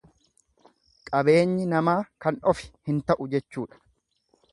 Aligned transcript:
Qabeenyi 1.09 1.67
namaa 1.73 1.97
kan 2.25 2.39
ofi 2.53 2.65
hin 2.91 3.03
ta'u 3.11 3.29
jechuudha. 3.35 3.81